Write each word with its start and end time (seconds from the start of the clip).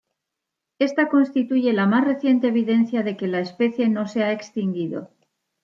Esta 0.79 1.09
constituye 1.09 1.73
la 1.73 1.85
más 1.85 2.03
reciente 2.03 2.47
evidencia 2.47 3.03
de 3.03 3.15
que 3.15 3.27
la 3.27 3.39
especie 3.39 3.87
no 3.87 4.07
se 4.07 4.23
ha 4.23 4.31
extinguido. 4.31 5.11